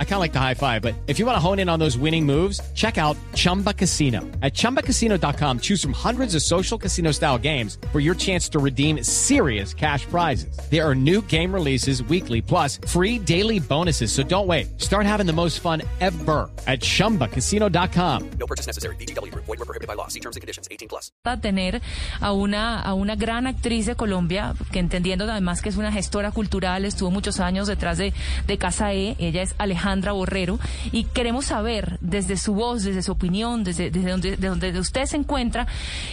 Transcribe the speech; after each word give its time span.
I 0.00 0.04
kind 0.04 0.14
of 0.14 0.20
like 0.20 0.32
the 0.32 0.40
high 0.40 0.54
five, 0.54 0.82
but 0.82 0.94
if 1.06 1.20
you 1.20 1.26
want 1.26 1.36
to 1.36 1.40
hone 1.40 1.60
in 1.60 1.68
on 1.68 1.78
those 1.78 1.96
winning 1.96 2.26
moves, 2.26 2.60
check 2.74 2.98
out 2.98 3.16
Chumba 3.34 3.72
Casino. 3.72 4.22
At 4.42 4.54
ChumbaCasino.com, 4.54 5.60
choose 5.60 5.80
from 5.80 5.92
hundreds 5.92 6.34
of 6.34 6.42
social 6.42 6.76
casino 6.76 7.12
style 7.12 7.38
games 7.38 7.78
for 7.92 8.00
your 8.00 8.16
chance 8.16 8.48
to 8.48 8.58
redeem 8.58 9.04
serious 9.04 9.72
cash 9.72 10.04
prizes. 10.06 10.58
There 10.68 10.84
are 10.84 10.96
new 10.96 11.22
game 11.22 11.54
releases 11.54 12.02
weekly, 12.02 12.42
plus 12.42 12.78
free 12.88 13.20
daily 13.20 13.60
bonuses. 13.60 14.10
So 14.10 14.24
don't 14.24 14.48
wait. 14.48 14.80
Start 14.80 15.06
having 15.06 15.26
the 15.26 15.32
most 15.32 15.60
fun 15.60 15.82
ever 16.00 16.50
at 16.66 16.80
ChumbaCasino.com. 16.80 18.30
No 18.40 18.46
purchase 18.46 18.66
necessary. 18.66 18.96
BGW. 18.96 19.32
Void 19.34 19.46
were 19.46 19.56
prohibited 19.58 19.86
by 19.86 19.94
law. 19.94 20.08
See 20.08 20.20
terms 20.20 20.34
and 20.34 20.40
conditions. 20.40 20.66
18 20.72 20.88
plus. 20.88 21.12
a 21.24 21.36
tener 21.36 21.82
a 22.20 22.32
una, 22.32 22.80
a 22.80 22.94
una 22.94 23.14
gran 23.14 23.46
actriz 23.46 23.84
de 23.84 23.94
Colombia, 23.94 24.54
que 24.72 24.78
entendiendo 24.78 25.30
además 25.30 25.60
que 25.60 25.68
es 25.68 25.76
una 25.76 25.92
gestora 25.92 26.32
cultural, 26.32 26.86
estuvo 26.86 27.10
muchos 27.10 27.38
años 27.38 27.68
detrás 27.68 27.98
de, 27.98 28.14
de 28.46 28.58
Casa 28.58 28.94
E, 28.94 29.14
ella 29.18 29.42
es 29.42 29.54
Alejandra 29.58 29.87
Borrero, 30.12 30.58
y 30.92 31.04
queremos 31.04 31.46
saber 31.46 31.98
desde 32.00 32.36
su 32.36 32.54
voz, 32.54 32.82
desde 32.82 33.02
su 33.02 33.12
opinión, 33.12 33.64
desde, 33.64 33.90
desde 33.90 34.10
donde, 34.10 34.36
de 34.36 34.48
donde 34.48 34.78
usted 34.78 35.06
se 35.06 35.16
encuentra, 35.16 35.66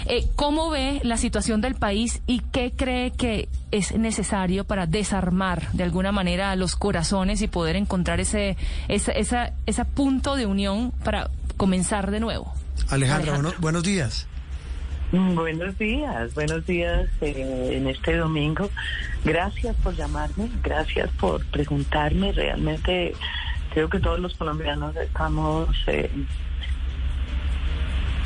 eh, 0.05 0.27
cómo 0.35 0.69
ve 0.69 1.01
la 1.03 1.17
situación 1.17 1.61
del 1.61 1.75
país 1.75 2.21
y 2.27 2.39
qué 2.51 2.71
cree 2.75 3.11
que 3.11 3.49
es 3.71 3.95
necesario 3.97 4.63
para 4.63 4.85
desarmar 4.85 5.71
de 5.73 5.83
alguna 5.83 6.11
manera 6.11 6.55
los 6.55 6.75
corazones 6.75 7.41
y 7.41 7.47
poder 7.47 7.75
encontrar 7.75 8.19
ese, 8.19 8.57
esa, 8.87 9.11
esa, 9.11 9.51
ese 9.65 9.85
punto 9.85 10.35
de 10.35 10.45
unión 10.45 10.91
para 11.03 11.29
comenzar 11.57 12.11
de 12.11 12.19
nuevo. 12.19 12.53
Alejandra, 12.89 13.33
buenos, 13.33 13.59
buenos 13.59 13.83
días. 13.83 14.27
Buenos 15.11 15.77
días, 15.77 16.33
buenos 16.33 16.65
días 16.65 17.07
eh, 17.21 17.73
en 17.73 17.87
este 17.87 18.17
domingo. 18.17 18.69
Gracias 19.23 19.75
por 19.77 19.95
llamarme, 19.95 20.49
gracias 20.63 21.09
por 21.19 21.45
preguntarme. 21.45 22.31
Realmente 22.31 23.13
creo 23.75 23.89
que 23.89 23.99
todos 23.99 24.21
los 24.21 24.33
colombianos 24.35 24.95
estamos 24.95 25.67
eh, 25.87 26.09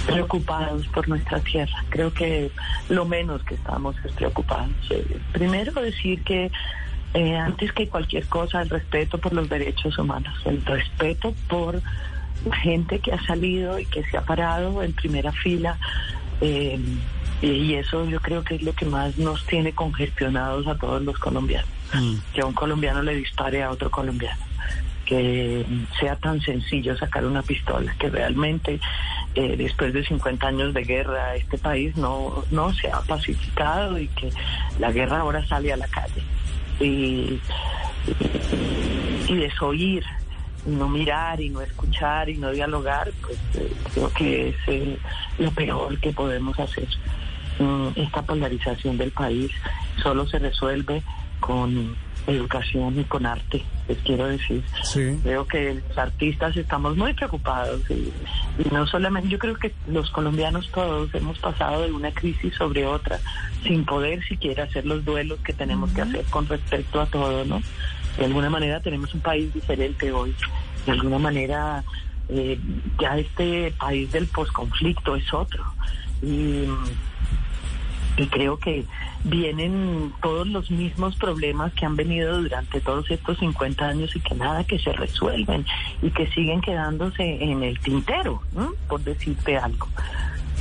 preocupados 0.05 0.85
por 0.89 1.09
nuestra 1.09 1.39
tierra. 1.39 1.83
Creo 1.89 2.13
que 2.13 2.51
lo 2.87 3.03
menos 3.05 3.43
que 3.43 3.55
estamos 3.55 3.95
es 4.05 4.11
preocupados. 4.11 4.69
Eh, 4.91 5.19
primero 5.31 5.71
decir 5.81 6.23
que 6.23 6.51
eh, 7.15 7.35
antes 7.35 7.73
que 7.73 7.89
cualquier 7.89 8.27
cosa, 8.27 8.61
el 8.61 8.69
respeto 8.69 9.17
por 9.17 9.33
los 9.33 9.49
derechos 9.49 9.97
humanos, 9.97 10.39
el 10.45 10.63
respeto 10.63 11.33
por 11.47 11.81
la 12.45 12.55
gente 12.57 12.99
que 12.99 13.11
ha 13.11 13.25
salido 13.25 13.79
y 13.79 13.87
que 13.87 14.03
se 14.03 14.17
ha 14.17 14.21
parado 14.21 14.83
en 14.83 14.93
primera 14.93 15.31
fila. 15.31 15.79
eh, 16.41 16.79
y 17.41 17.73
eso 17.75 18.03
yo 18.05 18.19
creo 18.19 18.43
que 18.43 18.55
es 18.55 18.61
lo 18.61 18.73
que 18.73 18.85
más 18.85 19.17
nos 19.17 19.45
tiene 19.45 19.71
congestionados 19.71 20.67
a 20.67 20.77
todos 20.77 21.01
los 21.01 21.17
colombianos. 21.17 21.69
Que 22.33 22.41
a 22.41 22.45
un 22.45 22.53
colombiano 22.53 23.01
le 23.01 23.15
dispare 23.15 23.63
a 23.63 23.71
otro 23.71 23.89
colombiano. 23.89 24.48
Que 25.09 25.65
sea 25.99 26.15
tan 26.17 26.39
sencillo 26.39 26.95
sacar 26.95 27.25
una 27.25 27.41
pistola, 27.41 27.91
que 27.97 28.11
realmente 28.11 28.79
eh, 29.33 29.55
después 29.57 29.91
de 29.91 30.05
50 30.05 30.47
años 30.47 30.71
de 30.75 30.83
guerra 30.83 31.35
este 31.35 31.57
país 31.57 31.97
no, 31.97 32.43
no 32.51 32.71
se 32.73 32.91
ha 32.91 33.01
pacificado 33.01 33.97
y 33.97 34.07
que 34.09 34.29
la 34.77 34.91
guerra 34.91 35.21
ahora 35.21 35.43
sale 35.47 35.73
a 35.73 35.77
la 35.77 35.87
calle. 35.87 36.21
Y, 36.79 37.39
y 39.27 39.35
desoír, 39.35 40.05
no 40.67 40.87
mirar 40.87 41.41
y 41.41 41.49
no 41.49 41.61
escuchar 41.61 42.29
y 42.29 42.37
no 42.37 42.51
dialogar, 42.51 43.11
pues 43.21 43.39
eh, 43.55 43.73
creo 43.91 44.13
que 44.13 44.49
es 44.49 44.55
eh, 44.67 44.97
lo 45.39 45.49
peor 45.51 45.97
que 45.99 46.11
podemos 46.11 46.59
hacer. 46.59 46.87
Mm, 47.57 47.87
Esta 47.95 48.21
polarización 48.21 48.95
del 48.99 49.09
país 49.09 49.51
solo 50.03 50.27
se 50.27 50.37
resuelve 50.37 51.01
con 51.39 51.95
educación 52.31 52.99
y 52.99 53.03
con 53.03 53.25
arte, 53.25 53.63
les 53.87 53.97
quiero 53.99 54.27
decir. 54.27 54.63
Sí. 54.83 55.19
Creo 55.23 55.45
que 55.47 55.81
los 55.87 55.97
artistas 55.97 56.55
estamos 56.55 56.95
muy 56.95 57.13
preocupados 57.13 57.81
y, 57.89 58.11
y 58.59 58.69
no 58.71 58.85
solamente, 58.87 59.29
yo 59.29 59.39
creo 59.39 59.55
que 59.55 59.73
los 59.87 60.09
colombianos 60.11 60.69
todos 60.71 61.13
hemos 61.15 61.39
pasado 61.39 61.83
de 61.83 61.91
una 61.91 62.11
crisis 62.11 62.53
sobre 62.55 62.85
otra 62.85 63.19
sin 63.63 63.85
poder 63.85 64.23
siquiera 64.25 64.63
hacer 64.63 64.85
los 64.85 65.03
duelos 65.05 65.39
que 65.39 65.53
tenemos 65.53 65.91
que 65.91 66.01
hacer 66.01 66.25
con 66.25 66.47
respecto 66.47 67.01
a 67.01 67.05
todo, 67.05 67.45
¿no? 67.45 67.61
De 68.17 68.25
alguna 68.25 68.49
manera 68.49 68.81
tenemos 68.81 69.13
un 69.13 69.21
país 69.21 69.53
diferente 69.53 70.11
hoy, 70.11 70.35
de 70.85 70.91
alguna 70.91 71.19
manera 71.19 71.83
eh, 72.29 72.59
ya 72.99 73.17
este 73.17 73.73
país 73.79 74.11
del 74.11 74.27
posconflicto 74.27 75.15
es 75.15 75.33
otro. 75.33 75.63
Y, 76.21 76.65
y 78.19 78.27
creo 78.27 78.57
que 78.57 78.85
vienen 79.23 80.13
todos 80.21 80.45
los 80.45 80.69
mismos 80.69 81.15
problemas 81.15 81.73
que 81.73 81.85
han 81.85 81.95
venido 81.95 82.41
durante 82.41 82.81
todos 82.81 83.09
estos 83.09 83.37
50 83.37 83.87
años 83.87 84.13
y 84.13 84.19
que 84.19 84.35
nada 84.35 84.65
que 84.65 84.77
se 84.77 84.91
resuelven 84.91 85.65
y 86.01 86.09
que 86.11 86.27
siguen 86.27 86.59
quedándose 86.59 87.41
en 87.41 87.63
el 87.63 87.79
tintero, 87.79 88.41
por 88.89 89.01
decirte 89.01 89.57
algo. 89.57 89.87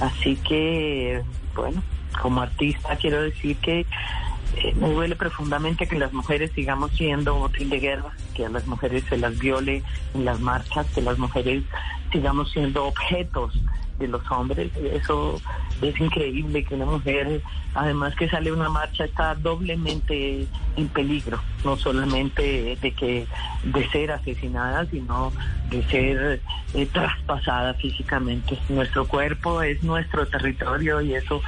Así 0.00 0.36
que, 0.36 1.20
bueno, 1.56 1.82
como 2.22 2.42
artista 2.42 2.94
quiero 2.94 3.22
decir 3.22 3.56
que 3.56 3.80
eh, 3.80 4.74
me 4.76 4.92
duele 4.92 5.16
profundamente 5.16 5.88
que 5.88 5.98
las 5.98 6.12
mujeres 6.12 6.52
sigamos 6.52 6.92
siendo 6.92 7.34
botín 7.34 7.70
de 7.70 7.80
guerra, 7.80 8.12
que 8.34 8.46
a 8.46 8.50
las 8.50 8.68
mujeres 8.68 9.02
se 9.08 9.18
las 9.18 9.36
viole 9.36 9.82
en 10.14 10.24
las 10.24 10.38
marchas, 10.38 10.86
que 10.94 11.02
las 11.02 11.18
mujeres 11.18 11.64
sigamos 12.12 12.52
siendo 12.52 12.86
objetos 12.86 13.60
de 13.98 14.08
los 14.08 14.22
hombres. 14.30 14.70
Eso 14.76 15.40
es 15.82 16.00
increíble 16.00 16.64
que 16.64 16.74
una 16.74 16.86
mujer, 16.86 17.42
además 17.74 18.14
que 18.14 18.28
sale 18.28 18.52
una 18.52 18.68
marcha, 18.68 19.04
está 19.04 19.34
doblemente 19.34 20.46
en 20.76 20.88
peligro, 20.88 21.40
no 21.64 21.76
solamente 21.76 22.76
de 22.80 22.92
que 22.92 23.26
de 23.64 23.88
ser 23.90 24.12
asesinada, 24.12 24.86
sino 24.86 25.32
de 25.70 25.82
ser 25.84 26.42
eh, 26.74 26.86
traspasada 26.86 27.74
físicamente. 27.74 28.58
Nuestro 28.68 29.06
cuerpo 29.06 29.62
es 29.62 29.82
nuestro 29.82 30.26
territorio 30.26 31.00
y 31.00 31.14
eso 31.14 31.42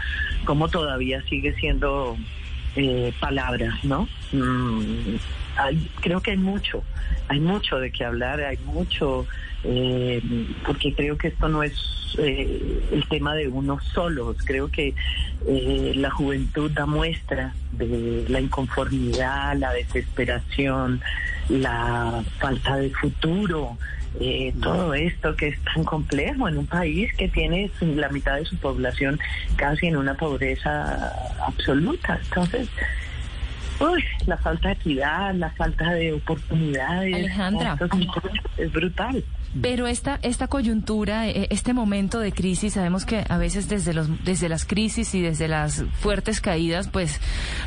como 0.44 0.68
todavía 0.68 1.22
sigue 1.28 1.54
siendo 1.54 2.16
eh, 2.76 3.12
palabras, 3.20 3.84
¿no? 3.84 4.08
Mm, 4.32 5.16
hay- 5.56 5.90
creo 6.00 6.20
que 6.20 6.32
hay 6.32 6.36
mucho, 6.36 6.82
hay 7.28 7.40
mucho 7.40 7.78
de 7.78 7.90
qué 7.90 8.04
hablar, 8.04 8.40
hay 8.40 8.58
mucho, 8.64 9.26
eh, 9.64 10.22
porque 10.64 10.94
creo 10.94 11.16
que 11.18 11.28
esto 11.28 11.48
no 11.48 11.62
es 11.62 11.74
eh, 12.18 12.82
el 12.92 13.06
tema 13.08 13.34
de 13.34 13.46
unos 13.48 13.84
solos, 13.84 14.36
creo 14.44 14.68
que 14.68 14.94
eh, 15.46 15.92
la 15.96 16.10
juventud 16.10 16.70
da 16.70 16.84
muestra 16.86 17.54
de 17.72 18.24
la 18.28 18.40
inconformidad, 18.40 19.56
la 19.56 19.72
desesperación, 19.72 21.00
la 21.48 22.24
falta 22.38 22.76
de 22.76 22.90
futuro, 22.90 23.78
eh, 24.18 24.52
todo 24.60 24.92
esto 24.94 25.36
que 25.36 25.48
es 25.48 25.58
tan 25.62 25.84
complejo 25.84 26.48
en 26.48 26.58
un 26.58 26.66
país 26.66 27.12
que 27.14 27.28
tiene 27.28 27.70
la 27.80 28.08
mitad 28.08 28.36
de 28.36 28.44
su 28.44 28.56
población 28.56 29.20
casi 29.56 29.86
en 29.86 29.96
una 29.96 30.14
pobreza 30.14 31.12
absoluta. 31.46 32.18
Entonces, 32.24 32.68
uy, 33.78 34.04
la 34.26 34.36
falta 34.36 34.68
de 34.68 34.74
equidad, 34.74 35.34
la 35.34 35.50
falta 35.50 35.92
de 35.92 36.12
oportunidades. 36.12 37.14
Alejandra. 37.14 37.78
es 38.56 38.72
brutal. 38.72 39.24
Pero 39.60 39.88
esta, 39.88 40.20
esta 40.22 40.46
coyuntura, 40.46 41.26
eh, 41.28 41.48
este 41.50 41.74
momento 41.74 42.20
de 42.20 42.30
crisis, 42.30 42.74
sabemos 42.74 43.04
que 43.04 43.24
a 43.28 43.36
veces 43.36 43.68
desde, 43.68 43.92
los, 43.92 44.22
desde 44.24 44.48
las 44.48 44.64
crisis 44.64 45.12
y 45.14 45.20
desde 45.22 45.48
las 45.48 45.82
fuertes 46.00 46.40
caídas, 46.40 46.86
pues 46.88 47.20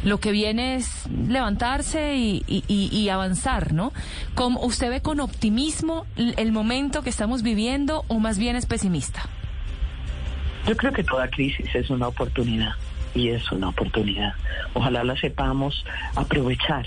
lo 0.06 0.20
que 0.22 0.32
viene 0.32 0.76
es 0.76 1.04
levantarse 1.28 2.16
y, 2.16 2.42
y- 2.48 2.64
y- 2.70 2.88
y 2.98 3.10
avanzar, 3.10 3.74
¿no? 3.74 3.92
¿Cómo 4.34 4.62
¿Usted 4.62 4.90
ve 4.92 5.02
con 5.02 5.20
optimismo 5.20 6.06
el 6.16 6.52
momento 6.54 7.02
que 7.04 7.10
estamos 7.10 7.44
viviendo 7.44 8.06
o 8.08 8.20
más 8.20 8.38
bien 8.38 8.56
es 8.56 8.66
pesimista? 8.66 9.24
Yo 10.66 10.78
creo 10.78 10.94
que 10.94 11.04
toda 11.04 11.28
crisis 11.30 11.66
es 11.76 11.90
una 11.90 12.08
oportunidad 12.08 12.72
y 13.16 13.30
es 13.30 13.52
una 13.52 13.70
oportunidad. 13.70 14.34
Ojalá 14.74 15.04
la 15.04 15.16
sepamos 15.18 15.86
aprovechar. 16.16 16.86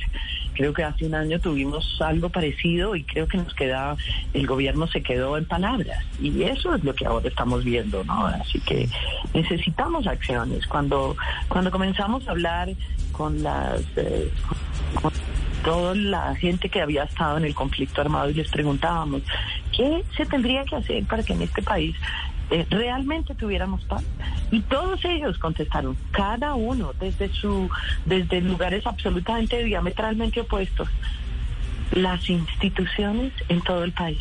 Creo 0.54 0.72
que 0.72 0.84
hace 0.84 1.04
un 1.06 1.14
año 1.14 1.38
tuvimos 1.38 2.00
algo 2.00 2.30
parecido 2.30 2.96
y 2.96 3.04
creo 3.04 3.28
que 3.28 3.36
nos 3.36 3.52
queda, 3.52 3.94
el 4.32 4.46
gobierno 4.46 4.86
se 4.86 5.02
quedó 5.02 5.36
en 5.36 5.44
palabras 5.44 6.02
y 6.20 6.44
eso 6.44 6.74
es 6.74 6.82
lo 6.82 6.94
que 6.94 7.04
ahora 7.04 7.28
estamos 7.28 7.62
viendo, 7.62 8.02
¿no? 8.04 8.26
Así 8.26 8.58
que 8.60 8.88
necesitamos 9.34 10.06
acciones. 10.06 10.66
Cuando, 10.66 11.14
cuando 11.48 11.70
comenzamos 11.70 12.26
a 12.26 12.30
hablar 12.30 12.70
con 13.12 13.42
las, 13.42 13.82
eh, 13.96 14.30
con 15.02 15.12
toda 15.62 15.94
la 15.94 16.34
gente 16.36 16.68
que 16.70 16.80
había 16.80 17.04
estado 17.04 17.36
en 17.36 17.44
el 17.44 17.54
conflicto 17.54 18.00
armado 18.00 18.30
y 18.30 18.34
les 18.34 18.50
preguntábamos, 18.50 19.22
¿qué 19.76 20.04
se 20.16 20.24
tendría 20.24 20.64
que 20.64 20.76
hacer 20.76 21.04
para 21.04 21.22
que 21.22 21.34
en 21.34 21.42
este 21.42 21.60
país 21.60 21.94
eh, 22.50 22.66
realmente 22.70 23.34
tuviéramos 23.34 23.84
paz. 23.84 24.04
Y 24.50 24.60
todos 24.60 25.04
ellos 25.04 25.38
contestaron, 25.38 25.96
cada 26.12 26.54
uno 26.54 26.92
desde 27.00 27.28
su, 27.28 27.68
desde 28.04 28.40
lugares 28.40 28.86
absolutamente 28.86 29.62
diametralmente 29.64 30.40
opuestos, 30.40 30.88
las 31.92 32.28
instituciones 32.28 33.32
en 33.48 33.60
todo 33.62 33.84
el 33.84 33.92
país. 33.92 34.20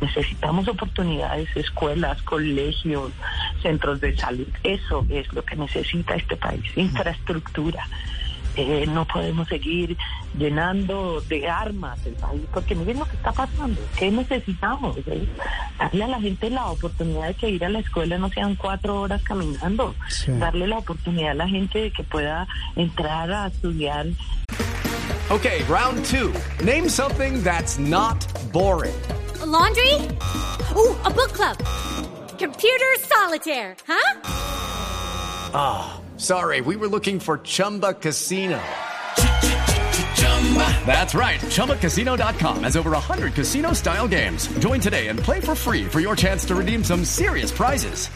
Necesitamos 0.00 0.66
oportunidades, 0.66 1.48
escuelas, 1.56 2.20
colegios, 2.22 3.12
centros 3.62 4.00
de 4.00 4.16
salud. 4.16 4.48
Eso 4.64 5.06
es 5.08 5.32
lo 5.32 5.44
que 5.44 5.54
necesita 5.54 6.16
este 6.16 6.36
país, 6.36 6.64
infraestructura. 6.76 7.86
Eh, 8.56 8.86
no 8.86 9.06
podemos 9.06 9.48
seguir 9.48 9.96
llenando 10.36 11.20
de 11.22 11.48
armas 11.48 11.98
el 12.04 12.14
país, 12.14 12.42
porque 12.52 12.74
miren 12.74 12.98
lo 12.98 13.06
que 13.06 13.16
está 13.16 13.32
pasando. 13.32 13.80
¿Qué 13.96 14.10
necesitamos? 14.10 14.96
¿Eh? 15.06 15.26
Darle 15.78 16.04
a 16.04 16.08
la 16.08 16.20
gente 16.20 16.50
la 16.50 16.66
oportunidad 16.66 17.28
de 17.28 17.34
que 17.34 17.50
ir 17.50 17.64
a 17.64 17.68
la 17.68 17.80
escuela 17.80 18.18
no 18.18 18.28
sean 18.28 18.54
cuatro 18.54 19.00
horas 19.00 19.22
caminando. 19.22 19.94
Darle 20.38 20.66
la 20.66 20.78
oportunidad 20.78 21.30
a 21.30 21.34
la 21.34 21.48
gente 21.48 21.78
de 21.78 21.90
que 21.92 22.02
pueda 22.04 22.46
entrar 22.76 23.30
a 23.32 23.46
estudiar. 23.46 24.06
Okay, 25.30 25.62
round 25.62 26.04
two. 26.04 26.32
Name 26.62 26.88
something 26.88 27.42
that's 27.42 27.78
not 27.78 28.26
boring. 28.52 28.92
laundry? 29.46 29.94
Ooh, 30.76 30.96
a 31.04 31.10
book 31.10 31.32
club. 31.32 31.56
Computer 32.38 32.96
solitaire, 33.08 33.76
huh? 33.86 34.20
Ah. 35.54 36.01
Sorry, 36.22 36.60
we 36.60 36.76
were 36.76 36.86
looking 36.86 37.18
for 37.18 37.38
Chumba 37.38 37.94
Casino. 37.94 38.60
That's 40.86 41.16
right. 41.16 41.40
ChumbaCasino.com 41.40 42.62
has 42.62 42.76
over 42.76 42.90
100 42.90 43.34
casino 43.34 43.72
style 43.72 44.06
games. 44.06 44.46
Join 44.60 44.78
today 44.78 45.08
and 45.08 45.18
play 45.18 45.40
for 45.40 45.56
free 45.56 45.84
for 45.84 46.00
your 46.00 46.14
chance 46.14 46.44
to 46.44 46.54
redeem 46.54 46.84
some 46.84 47.04
serious 47.04 47.50
prizes. 47.50 48.08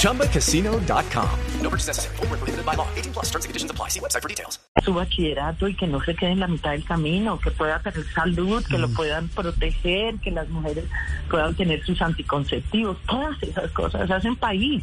ChumbaCasino.com. 0.00 1.30
No 1.60 1.70
purchase 1.70 1.86
necessary. 1.86 2.16
Forward, 2.16 2.38
prohibited 2.40 2.66
by 2.66 2.74
law. 2.74 2.88
18 2.96 3.12
plus 3.12 3.26
terms 3.26 3.44
and 3.44 3.50
conditions 3.50 3.70
apply. 3.70 3.88
See 3.88 4.00
website 4.00 4.22
for 4.22 4.28
details. 4.28 4.58
Su 4.82 4.94
bachillerato 4.94 5.68
y 5.68 5.74
que 5.74 5.86
no 5.86 6.00
se 6.00 6.14
quede 6.14 6.32
en 6.32 6.40
la 6.40 6.48
mitad 6.48 6.72
del 6.72 6.84
camino, 6.84 7.38
que 7.38 7.52
pueda 7.52 7.78
tener 7.78 8.04
salud, 8.12 8.64
que 8.66 8.78
lo 8.78 8.88
mm. 8.88 8.94
puedan 8.94 9.28
proteger, 9.28 10.18
que 10.18 10.32
las 10.32 10.48
mujeres 10.48 10.86
puedan 11.30 11.54
tener 11.54 11.84
sus 11.84 12.02
anticonceptivos. 12.02 12.96
Todas 13.08 13.40
esas 13.44 13.70
cosas 13.70 14.10
hacen 14.10 14.34
país. 14.34 14.82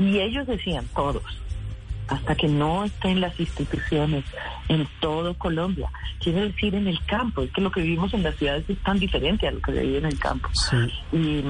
Y 0.00 0.18
ellos 0.18 0.46
decían, 0.46 0.86
todos, 0.94 1.22
hasta 2.08 2.34
que 2.34 2.48
no 2.48 2.84
estén 2.84 3.20
las 3.20 3.38
instituciones 3.38 4.24
en 4.68 4.88
todo 4.98 5.34
Colombia, 5.34 5.90
quiere 6.18 6.48
decir 6.48 6.74
en 6.74 6.88
el 6.88 7.04
campo, 7.04 7.42
es 7.42 7.52
que 7.52 7.60
lo 7.60 7.70
que 7.70 7.82
vivimos 7.82 8.14
en 8.14 8.22
las 8.22 8.34
ciudades 8.36 8.64
es 8.68 8.78
tan 8.78 8.98
diferente 8.98 9.46
a 9.46 9.50
lo 9.50 9.60
que 9.60 9.72
se 9.72 9.82
vive 9.82 9.98
en 9.98 10.06
el 10.06 10.18
campo. 10.18 10.48
Y, 11.12 11.44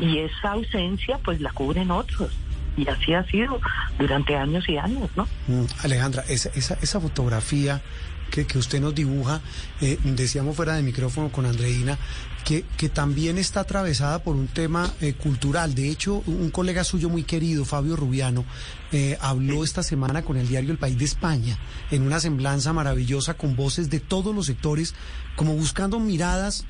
y 0.00 0.18
esa 0.20 0.52
ausencia 0.52 1.18
pues 1.24 1.40
la 1.40 1.50
cubren 1.50 1.90
otros 1.90 2.30
y 2.76 2.88
así 2.88 3.14
ha 3.14 3.24
sido 3.24 3.60
durante 3.98 4.36
años 4.36 4.68
y 4.68 4.76
años, 4.76 5.10
¿no? 5.16 5.26
Mm, 5.48 5.64
Alejandra, 5.82 6.24
esa, 6.28 6.50
esa, 6.54 6.78
esa 6.80 7.00
fotografía 7.00 7.82
que, 8.30 8.46
que, 8.46 8.58
usted 8.58 8.80
nos 8.80 8.94
dibuja, 8.94 9.40
eh, 9.80 9.98
decíamos 10.04 10.56
fuera 10.56 10.74
de 10.74 10.82
micrófono 10.82 11.30
con 11.30 11.46
Andreina, 11.46 11.96
que, 12.44 12.64
que 12.76 12.88
también 12.88 13.38
está 13.38 13.60
atravesada 13.60 14.22
por 14.22 14.36
un 14.36 14.48
tema 14.48 14.92
eh, 15.00 15.14
cultural. 15.14 15.74
De 15.74 15.90
hecho, 15.90 16.22
un 16.26 16.50
colega 16.50 16.84
suyo 16.84 17.08
muy 17.08 17.24
querido, 17.24 17.64
Fabio 17.64 17.96
Rubiano, 17.96 18.44
eh, 18.92 19.18
habló 19.20 19.64
esta 19.64 19.82
semana 19.82 20.22
con 20.22 20.36
el 20.36 20.46
diario 20.46 20.70
El 20.70 20.78
País 20.78 20.98
de 20.98 21.04
España, 21.04 21.58
en 21.90 22.02
una 22.02 22.20
semblanza 22.20 22.72
maravillosa 22.72 23.34
con 23.34 23.56
voces 23.56 23.90
de 23.90 24.00
todos 24.00 24.34
los 24.34 24.46
sectores, 24.46 24.94
como 25.34 25.54
buscando 25.54 25.98
miradas 25.98 26.66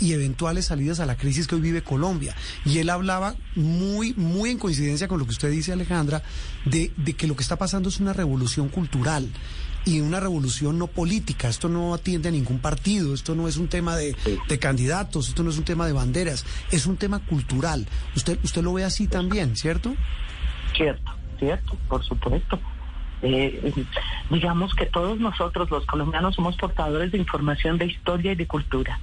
y 0.00 0.12
eventuales 0.12 0.66
salidas 0.66 1.00
a 1.00 1.06
la 1.06 1.16
crisis 1.16 1.46
que 1.46 1.54
hoy 1.54 1.60
vive 1.60 1.82
Colombia. 1.82 2.34
Y 2.64 2.78
él 2.78 2.90
hablaba 2.90 3.34
muy, 3.56 4.14
muy 4.14 4.50
en 4.50 4.58
coincidencia 4.58 5.08
con 5.08 5.18
lo 5.18 5.24
que 5.24 5.32
usted 5.32 5.50
dice, 5.50 5.72
Alejandra, 5.72 6.22
de, 6.64 6.92
de 6.96 7.14
que 7.14 7.26
lo 7.26 7.36
que 7.36 7.42
está 7.42 7.56
pasando 7.56 7.88
es 7.88 8.00
una 8.00 8.12
revolución 8.12 8.68
cultural 8.68 9.28
y 9.84 10.00
una 10.00 10.20
revolución 10.20 10.78
no 10.78 10.86
política. 10.86 11.48
Esto 11.48 11.68
no 11.68 11.94
atiende 11.94 12.28
a 12.28 12.32
ningún 12.32 12.58
partido, 12.58 13.14
esto 13.14 13.34
no 13.34 13.48
es 13.48 13.56
un 13.56 13.68
tema 13.68 13.96
de, 13.96 14.14
de, 14.48 14.58
candidatos, 14.58 15.28
esto 15.28 15.42
no 15.42 15.50
es 15.50 15.58
un 15.58 15.64
tema 15.64 15.86
de 15.86 15.92
banderas, 15.92 16.44
es 16.70 16.86
un 16.86 16.96
tema 16.96 17.24
cultural. 17.24 17.86
Usted, 18.14 18.38
usted 18.44 18.62
lo 18.62 18.72
ve 18.74 18.84
así 18.84 19.06
también, 19.06 19.56
¿cierto? 19.56 19.94
Cierto, 20.76 21.12
cierto, 21.38 21.76
por 21.88 22.04
supuesto. 22.04 22.60
Eh, 23.22 23.72
digamos 24.30 24.74
que 24.74 24.86
todos 24.86 25.18
nosotros 25.18 25.70
los 25.70 25.84
colombianos 25.86 26.34
somos 26.34 26.56
portadores 26.56 27.12
de 27.12 27.18
información 27.18 27.78
de 27.78 27.86
historia 27.86 28.32
y 28.32 28.36
de 28.36 28.46
cultura. 28.46 28.98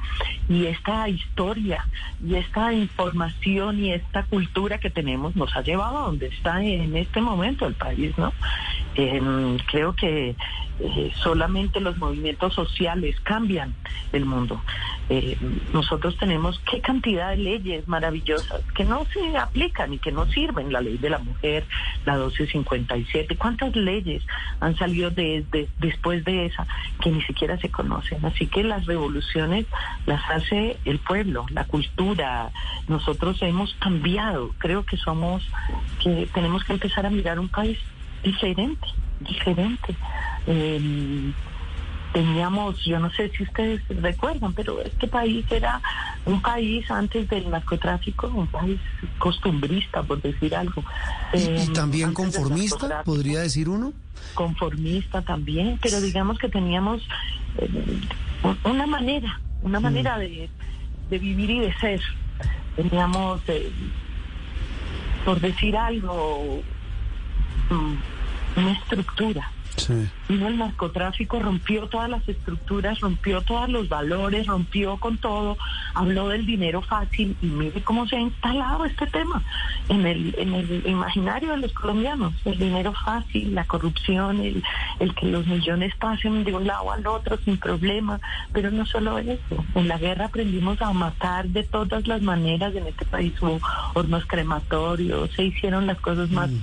Y 0.49 0.65
esta 0.65 1.07
historia 1.09 1.85
y 2.23 2.35
esta 2.35 2.73
información 2.73 3.79
y 3.79 3.93
esta 3.93 4.23
cultura 4.23 4.79
que 4.79 4.89
tenemos 4.89 5.35
nos 5.35 5.55
ha 5.55 5.61
llevado 5.61 5.99
a 5.99 6.01
donde 6.03 6.27
está 6.27 6.63
en 6.63 6.95
este 6.97 7.21
momento 7.21 7.67
el 7.67 7.75
país, 7.75 8.17
¿no? 8.17 8.33
Eh, 8.97 9.57
creo 9.69 9.93
que 9.93 10.35
eh, 10.79 11.11
solamente 11.15 11.79
los 11.79 11.97
movimientos 11.97 12.53
sociales 12.53 13.15
cambian 13.21 13.75
el 14.11 14.25
mundo. 14.25 14.61
Eh, 15.09 15.37
nosotros 15.71 16.17
tenemos 16.17 16.59
qué 16.69 16.81
cantidad 16.81 17.29
de 17.29 17.37
leyes 17.37 17.87
maravillosas 17.87 18.61
que 18.75 18.83
no 18.83 19.05
se 19.05 19.37
aplican 19.37 19.93
y 19.93 19.99
que 19.99 20.11
no 20.11 20.25
sirven, 20.25 20.73
la 20.73 20.81
ley 20.81 20.97
de 20.97 21.11
la 21.11 21.19
mujer, 21.19 21.65
la 22.05 22.13
1257, 22.13 23.37
cuántas 23.37 23.75
leyes 23.75 24.23
han 24.59 24.75
salido 24.77 25.11
de, 25.11 25.45
de, 25.51 25.69
después 25.79 26.25
de 26.25 26.47
esa 26.47 26.67
que 27.01 27.11
ni 27.11 27.21
siquiera 27.21 27.57
se 27.57 27.69
conocen. 27.69 28.25
Así 28.25 28.47
que 28.47 28.63
las 28.63 28.85
revoluciones 28.85 29.65
las 30.05 30.27
hace 30.29 30.77
el 30.85 30.99
pueblo, 30.99 31.45
la 31.51 31.65
cultura. 31.65 32.51
Nosotros 32.87 33.41
hemos 33.43 33.73
cambiado, 33.75 34.51
creo 34.57 34.85
que 34.85 34.97
somos, 34.97 35.47
que 36.03 36.27
tenemos 36.33 36.63
que 36.63 36.73
empezar 36.73 37.05
a 37.05 37.09
mirar 37.09 37.39
un 37.39 37.47
país 37.47 37.77
diferente, 38.23 38.87
diferente. 39.19 39.95
Eh, 40.47 41.33
teníamos, 42.13 42.83
yo 42.83 42.99
no 42.99 43.11
sé 43.11 43.29
si 43.29 43.43
ustedes 43.43 43.81
recuerdan, 43.89 44.53
pero 44.53 44.81
este 44.81 45.07
país 45.07 45.45
era 45.51 45.81
un 46.25 46.41
país 46.41 46.89
antes 46.89 47.29
del 47.29 47.49
narcotráfico, 47.49 48.27
un 48.27 48.47
país 48.47 48.79
costumbrista, 49.19 50.03
por 50.03 50.21
decir 50.21 50.55
algo. 50.55 50.83
¿Y, 51.33 51.37
eh, 51.37 51.65
y 51.67 51.73
también 51.73 52.13
conformista, 52.13 53.03
podría 53.03 53.41
decir 53.41 53.69
uno? 53.69 53.93
Conformista 54.33 55.21
también, 55.21 55.77
pero 55.81 56.01
digamos 56.01 56.39
que 56.39 56.49
teníamos 56.49 57.07
eh, 57.57 57.69
una 58.63 58.87
manera, 58.87 59.39
una 59.61 59.79
manera 59.79 60.17
mm. 60.17 60.19
de, 60.19 60.49
de, 61.09 61.19
vivir 61.19 61.49
y 61.49 61.59
de 61.59 61.73
ser. 61.75 62.01
Teníamos, 62.75 63.41
eh, 63.47 63.71
por 65.25 65.39
decir 65.39 65.75
algo, 65.75 66.61
una 68.55 68.71
estructura. 68.71 69.51
Sí. 69.75 70.09
Vino 70.27 70.47
el 70.47 70.57
narcotráfico, 70.57 71.39
rompió 71.39 71.87
todas 71.87 72.09
las 72.09 72.27
estructuras, 72.27 72.99
rompió 72.99 73.41
todos 73.41 73.69
los 73.69 73.89
valores, 73.89 74.47
rompió 74.47 74.97
con 74.97 75.17
todo, 75.17 75.57
habló 75.93 76.29
del 76.29 76.45
dinero 76.45 76.81
fácil 76.81 77.37
y 77.41 77.45
mire 77.45 77.81
cómo 77.83 78.07
se 78.07 78.15
ha 78.15 78.19
instalado 78.19 78.85
este 78.85 79.07
tema 79.07 79.43
en 79.89 80.05
el, 80.05 80.35
en 80.37 80.53
el 80.53 80.83
imaginario 80.85 81.51
de 81.51 81.57
los 81.57 81.73
colombianos. 81.73 82.33
El 82.45 82.57
dinero 82.57 82.93
fácil, 82.93 83.53
la 83.53 83.65
corrupción, 83.65 84.39
el, 84.41 84.63
el 84.99 85.15
que 85.15 85.27
los 85.27 85.45
millones 85.47 85.93
pasen 85.95 86.43
de 86.43 86.53
un 86.53 86.67
lado 86.67 86.91
al 86.91 87.05
otro 87.07 87.37
sin 87.45 87.57
problema, 87.57 88.19
pero 88.51 88.71
no 88.71 88.85
solo 88.85 89.17
eso. 89.19 89.65
En 89.75 89.87
la 89.87 89.97
guerra 89.97 90.25
aprendimos 90.25 90.81
a 90.81 90.91
matar 90.93 91.47
de 91.47 91.63
todas 91.63 92.07
las 92.07 92.21
maneras. 92.21 92.75
En 92.75 92.87
este 92.87 93.05
país 93.05 93.33
hubo 93.41 93.59
hornos 93.93 94.25
crematorios, 94.25 95.31
se 95.31 95.45
hicieron 95.45 95.87
las 95.87 95.99
cosas 95.99 96.29
más 96.29 96.49
mm. 96.49 96.61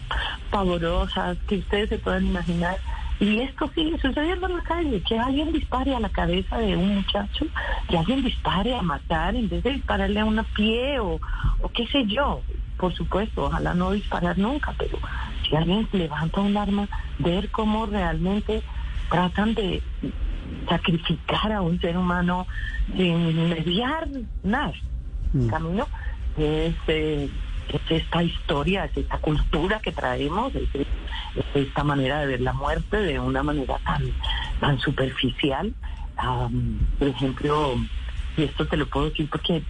pavorosas 0.51 1.37
que 1.47 1.59
ustedes 1.59 1.89
se 1.89 1.99
puedan 1.99 2.27
imaginar. 2.27 2.79
Y 3.21 3.41
esto 3.41 3.71
sigue 3.75 3.99
sucediendo 3.99 4.49
en 4.49 4.57
la 4.57 4.63
calle, 4.63 5.03
que 5.03 5.19
alguien 5.19 5.53
dispare 5.53 5.95
a 5.95 6.01
la 6.01 6.09
cabeza 6.09 6.59
de 6.59 6.77
un 6.77 6.97
muchacho, 6.97 7.47
que 7.89 7.97
alguien 7.97 8.23
dispare 8.23 8.75
a 8.75 8.83
matar 8.83 9.37
en 9.37 9.49
vez 9.49 9.63
de 9.63 9.73
dispararle 9.73 10.21
a 10.21 10.25
una 10.25 10.43
pie 10.43 10.99
o, 10.99 11.21
o 11.61 11.69
qué 11.73 11.87
sé 11.87 12.05
yo. 12.07 12.43
Por 12.77 12.93
supuesto, 12.93 13.45
ojalá 13.45 13.73
no 13.75 13.93
disparar 13.93 14.37
nunca, 14.37 14.75
pero 14.77 14.99
si 15.49 15.55
alguien 15.55 15.89
levanta 15.93 16.41
un 16.41 16.57
arma, 16.57 16.89
ver 17.19 17.51
cómo 17.51 17.87
realmente 17.87 18.63
tratan 19.09 19.55
de 19.55 19.81
sacrificar 20.69 21.53
a 21.53 21.63
un 21.63 21.81
ser 21.81 21.97
humano 21.97 22.47
sin 22.97 23.49
mediar 23.49 24.09
nada. 24.43 24.73
Mm. 25.33 25.49
Camino 25.49 25.89
es, 26.37 26.75
eh, 26.89 27.31
es 27.69 28.03
esta 28.03 28.23
historia, 28.23 28.85
es 28.85 28.97
esta 28.97 29.19
cultura 29.19 29.81
que 29.81 29.93
traemos, 29.93 30.55
es, 30.55 30.69
esta 31.55 31.85
manera 31.85 32.21
de 32.21 32.27
ver 32.27 32.41
la 32.41 32.53
muerte 32.53 32.97
de 32.99 33.19
una 33.19 33.43
manera 33.43 33.79
tan, 33.85 34.03
tan 34.61 34.79
superficial. 34.79 35.73
Um, 36.23 36.79
por 36.99 37.09
ejemplo, 37.09 37.77
y 38.37 38.43
esto 38.43 38.67
te 38.67 38.77
lo 38.77 38.87
puedo 38.87 39.11
decir 39.11 39.29
porque 39.31 39.63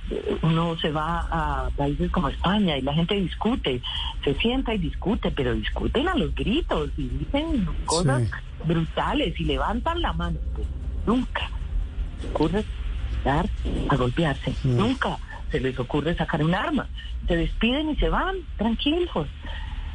uno 0.43 0.77
se 0.79 0.91
va 0.91 1.27
a 1.31 1.71
países 1.77 2.11
como 2.11 2.29
España 2.29 2.77
y 2.77 2.83
la 2.83 2.95
gente 2.95 3.15
discute, 3.15 3.83
se 4.23 4.35
sienta 4.35 4.75
y 4.75 4.79
discute, 4.79 5.31
pero 5.31 5.55
discuten 5.55 6.09
a 6.09 6.15
los 6.15 6.35
gritos 6.35 6.91
y 6.97 7.09
dicen 7.09 7.67
cosas 7.85 8.23
sí. 8.23 8.31
brutales 8.67 9.39
y 9.39 9.45
levantan 9.45 10.01
la 10.01 10.13
mano. 10.13 10.39
Pues, 10.55 10.67
nunca 11.07 11.51
ocurre 12.31 12.65
dar 13.25 13.47
a 13.89 13.97
golpearse, 13.97 14.55
nunca 14.65 15.19
se 15.55 15.61
les 15.61 15.79
ocurre 15.79 16.17
sacar 16.17 16.43
un 16.43 16.53
arma, 16.53 16.89
se 17.29 17.37
despiden 17.37 17.91
y 17.91 17.97
se 17.97 18.09
van 18.09 18.35
tranquilos 18.57 19.29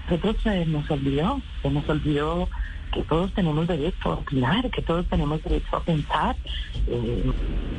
nosotros 0.09 0.37
se 0.41 0.65
nos 0.65 0.89
olvidó, 0.89 1.39
se 1.61 1.69
nos 1.69 1.87
olvidó 1.87 2.49
que 2.91 3.03
todos 3.03 3.31
tenemos 3.33 3.67
derecho 3.67 4.11
a 4.11 4.15
opinar, 4.15 4.71
que 4.71 4.81
todos 4.81 5.05
tenemos 5.07 5.43
derecho 5.43 5.77
a 5.77 5.81
pensar. 5.81 6.35
eh, 6.87 7.31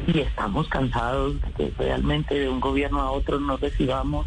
y 0.06 0.18
estamos 0.20 0.68
cansados 0.68 1.40
de 1.40 1.50
que 1.52 1.72
realmente 1.76 2.38
de 2.38 2.48
un 2.48 2.60
gobierno 2.60 3.00
a 3.00 3.10
otro 3.10 3.40
no 3.40 3.56
recibamos 3.56 4.26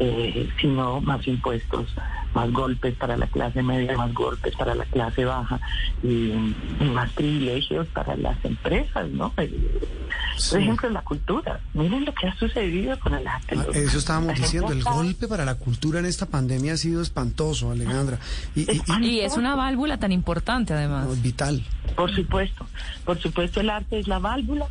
eh, 0.00 0.48
sino 0.60 1.00
más 1.00 1.26
impuestos, 1.26 1.86
más 2.34 2.50
golpes 2.52 2.94
para 2.94 3.16
la 3.16 3.26
clase 3.26 3.62
media, 3.62 3.96
más 3.96 4.12
golpes 4.14 4.54
para 4.56 4.74
la 4.74 4.84
clase 4.84 5.24
baja 5.24 5.60
y, 6.02 6.30
y 6.80 6.84
más 6.92 7.10
privilegios 7.12 7.86
para 7.88 8.16
las 8.16 8.42
empresas, 8.44 9.08
¿no? 9.10 9.32
Eh, 9.38 9.80
Sí. 10.38 10.50
Por 10.52 10.60
ejemplo, 10.60 10.90
la 10.90 11.02
cultura. 11.02 11.60
Miren 11.74 12.04
lo 12.04 12.14
que 12.14 12.28
ha 12.28 12.36
sucedido 12.36 12.96
con 13.00 13.12
el 13.12 13.26
arte. 13.26 13.56
Ah, 13.58 13.64
Eso 13.74 13.98
estábamos 13.98 14.28
la 14.28 14.34
diciendo, 14.34 14.70
el 14.72 14.84
golpe 14.84 15.26
para 15.26 15.44
la 15.44 15.56
cultura 15.56 15.98
en 15.98 16.06
esta 16.06 16.26
pandemia 16.26 16.74
ha 16.74 16.76
sido 16.76 17.02
espantoso, 17.02 17.72
Alejandra, 17.72 18.20
y, 18.54 18.60
y- 18.70 18.80
y- 19.00 19.06
Y 19.08 19.20
es 19.22 19.36
una 19.36 19.56
válvula 19.56 19.98
tan 19.98 20.12
importante 20.12 20.74
además. 20.74 21.20
vital. 21.22 21.64
Por 21.96 22.14
supuesto, 22.14 22.66
por 23.04 23.18
supuesto 23.18 23.60
el 23.60 23.68
arte 23.70 23.98
es 23.98 24.06
la 24.06 24.20
válvula 24.20 24.66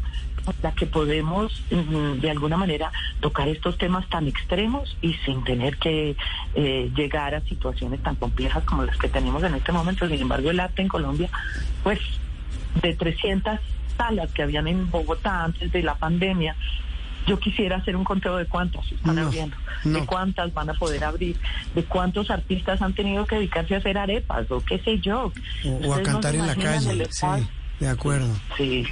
la 0.61 0.71
que 0.71 0.85
podemos 0.85 1.61
mm, 1.71 2.19
de 2.19 2.31
alguna 2.31 2.57
manera 2.57 2.91
tocar 3.19 3.47
estos 3.47 3.77
temas 3.77 4.07
tan 4.09 4.27
extremos 4.27 4.97
y 5.01 5.13
sin 5.25 5.43
tener 5.43 5.77
que 5.77 6.15
eh, 6.55 6.91
llegar 6.95 7.35
a 7.35 7.41
situaciones 7.41 8.01
tan 8.01 8.15
complejas 8.15 8.63
como 8.63 8.83
las 8.83 8.97
que 8.97 9.07
tenemos 9.09 9.43
en 9.43 9.55
este 9.55 9.71
momento. 9.71 10.07
Sin 10.07 10.21
embargo, 10.21 10.49
el 10.49 10.59
arte 10.59 10.81
en 10.81 10.87
Colombia, 10.87 11.29
pues 11.83 11.99
de 12.81 12.93
300 12.93 13.59
salas 13.97 14.31
que 14.31 14.43
habían 14.43 14.67
en 14.67 14.89
Bogotá 14.89 15.43
antes 15.43 15.71
de 15.71 15.81
la 15.83 15.95
pandemia, 15.95 16.55
yo 17.25 17.37
quisiera 17.39 17.77
hacer 17.77 17.95
un 17.95 18.05
conteo 18.05 18.37
de 18.37 18.45
cuántas 18.45 18.89
están 18.89 19.15
No, 19.15 19.23
abriendo, 19.23 19.57
no. 19.83 19.99
de 19.99 20.05
cuántas 20.05 20.53
van 20.53 20.69
a 20.69 20.73
poder 20.73 21.03
abrir, 21.03 21.35
de 21.75 21.83
cuántos 21.83 22.31
artistas 22.31 22.81
han 22.81 22.93
tenido 22.93 23.25
que 23.25 23.35
dedicarse 23.35 23.75
a 23.75 23.79
hacer 23.79 23.97
arepas 23.97 24.49
o 24.49 24.61
qué 24.63 24.79
sé 24.79 24.99
yo. 24.99 25.33
O, 25.65 25.69
o 25.69 25.93
a 25.93 25.97
no 25.97 26.03
cantar 26.03 26.35
en 26.35 26.47
la 26.47 26.55
calle. 26.55 27.05
Sí, 27.09 27.25
de 27.81 27.89
acuerdo. 27.89 28.33
Sí. 28.55 28.85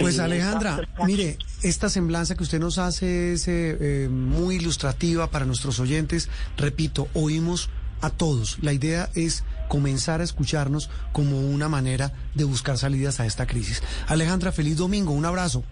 Pues 0.00 0.18
Alejandra, 0.18 0.88
mire, 1.06 1.38
esta 1.62 1.88
semblanza 1.88 2.34
que 2.34 2.42
usted 2.42 2.60
nos 2.60 2.78
hace 2.78 3.32
es 3.32 3.48
eh, 3.48 3.76
eh, 3.80 4.08
muy 4.08 4.56
ilustrativa 4.56 5.30
para 5.30 5.44
nuestros 5.44 5.78
oyentes. 5.80 6.28
Repito, 6.56 7.08
oímos 7.14 7.70
a 8.00 8.10
todos. 8.10 8.58
La 8.60 8.72
idea 8.72 9.10
es 9.14 9.44
comenzar 9.68 10.20
a 10.20 10.24
escucharnos 10.24 10.90
como 11.12 11.40
una 11.40 11.68
manera 11.68 12.12
de 12.34 12.44
buscar 12.44 12.76
salidas 12.78 13.20
a 13.20 13.26
esta 13.26 13.46
crisis. 13.46 13.82
Alejandra, 14.06 14.52
feliz 14.52 14.76
domingo, 14.76 15.12
un 15.12 15.24
abrazo. 15.24 15.64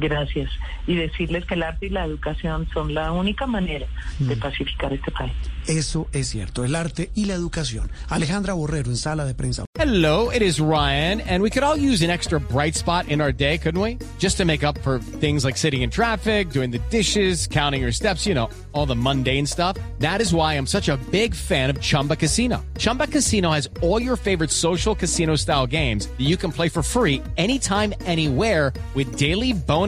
Gracias. 0.00 0.50
Y 0.86 0.94
decirles 0.96 1.44
que 1.44 1.54
el 1.54 1.62
arte 1.62 1.86
y 1.86 1.90
la 1.90 2.04
educación 2.04 2.66
son 2.72 2.94
la 2.94 3.12
única 3.12 3.46
manera 3.46 3.86
de 4.18 4.34
Mm. 4.36 4.40
pacificar 4.40 4.92
este 4.92 5.10
país. 5.10 5.32
Eso 5.66 6.08
es 6.12 6.28
cierto, 6.30 6.64
el 6.64 6.74
arte 6.74 7.10
y 7.14 7.26
la 7.26 7.34
educación. 7.34 7.90
Alejandra 8.08 8.54
Borrero 8.54 8.90
en 8.90 8.96
sala 8.96 9.24
de 9.24 9.34
prensa. 9.34 9.64
Hello, 9.78 10.30
it 10.32 10.42
is 10.42 10.58
Ryan, 10.58 11.20
and 11.28 11.42
we 11.42 11.50
could 11.50 11.62
all 11.62 11.76
use 11.78 12.02
an 12.02 12.10
extra 12.10 12.40
bright 12.40 12.74
spot 12.74 13.06
in 13.08 13.20
our 13.20 13.32
day, 13.32 13.58
couldn't 13.58 13.80
we? 13.80 13.98
Just 14.18 14.38
to 14.38 14.44
make 14.44 14.64
up 14.64 14.78
for 14.82 15.00
things 15.20 15.44
like 15.44 15.56
sitting 15.58 15.82
in 15.82 15.90
traffic, 15.90 16.50
doing 16.50 16.70
the 16.70 16.80
dishes, 16.90 17.46
counting 17.46 17.82
your 17.82 17.92
steps, 17.92 18.26
you 18.26 18.34
know, 18.34 18.48
all 18.72 18.86
the 18.86 18.96
mundane 18.96 19.46
stuff. 19.46 19.76
That 20.00 20.20
is 20.20 20.32
why 20.34 20.54
I'm 20.54 20.66
such 20.66 20.88
a 20.88 20.96
big 21.12 21.34
fan 21.34 21.70
of 21.70 21.80
Chumba 21.80 22.16
Casino. 22.16 22.64
Chumba 22.78 23.06
Casino 23.06 23.50
has 23.52 23.68
all 23.82 24.00
your 24.00 24.16
favorite 24.16 24.50
social 24.50 24.94
casino 24.94 25.36
style 25.36 25.66
games 25.66 26.06
that 26.08 26.20
you 26.26 26.36
can 26.36 26.50
play 26.52 26.68
for 26.68 26.82
free 26.82 27.22
anytime, 27.36 27.92
anywhere 28.06 28.72
with 28.94 29.16
daily 29.16 29.52